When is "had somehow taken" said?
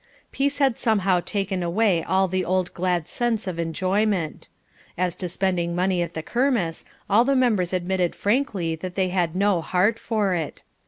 0.57-1.61